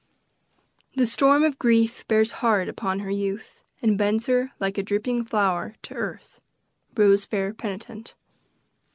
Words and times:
"The 0.95 1.05
storm 1.05 1.43
of 1.43 1.59
grief 1.59 2.07
bears 2.07 2.31
hard 2.41 2.67
upon 2.67 3.01
her 3.01 3.11
youth, 3.11 3.63
And 3.83 3.99
bends 3.99 4.25
her, 4.25 4.51
like 4.59 4.79
a 4.79 4.81
drooping 4.81 5.25
flower, 5.25 5.75
to 5.83 5.93
earth." 5.93 6.41
ROWE'S 6.97 7.25
FAIR 7.25 7.53
PENITENT. 7.53 8.15